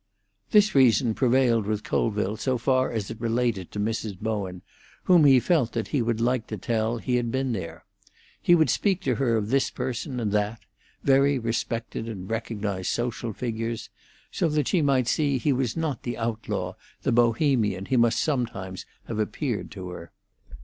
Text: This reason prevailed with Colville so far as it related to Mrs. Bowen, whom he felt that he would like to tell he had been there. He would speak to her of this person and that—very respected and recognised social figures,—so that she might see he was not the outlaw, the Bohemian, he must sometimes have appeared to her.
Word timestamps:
This 0.49 0.73
reason 0.73 1.13
prevailed 1.13 1.67
with 1.67 1.83
Colville 1.83 2.35
so 2.35 2.57
far 2.57 2.89
as 2.91 3.11
it 3.11 3.21
related 3.21 3.69
to 3.71 3.79
Mrs. 3.79 4.17
Bowen, 4.19 4.63
whom 5.03 5.25
he 5.25 5.39
felt 5.39 5.73
that 5.73 5.89
he 5.89 6.01
would 6.01 6.19
like 6.19 6.47
to 6.47 6.57
tell 6.57 6.97
he 6.97 7.17
had 7.17 7.29
been 7.31 7.51
there. 7.53 7.85
He 8.41 8.55
would 8.55 8.71
speak 8.71 9.01
to 9.01 9.13
her 9.13 9.37
of 9.37 9.49
this 9.51 9.69
person 9.69 10.19
and 10.19 10.31
that—very 10.31 11.37
respected 11.37 12.09
and 12.09 12.27
recognised 12.27 12.89
social 12.89 13.31
figures,—so 13.31 14.49
that 14.49 14.69
she 14.69 14.81
might 14.81 15.07
see 15.07 15.37
he 15.37 15.53
was 15.53 15.77
not 15.77 16.01
the 16.01 16.17
outlaw, 16.17 16.73
the 17.03 17.11
Bohemian, 17.11 17.85
he 17.85 17.95
must 17.95 18.19
sometimes 18.19 18.87
have 19.03 19.19
appeared 19.19 19.69
to 19.69 19.89
her. 19.89 20.11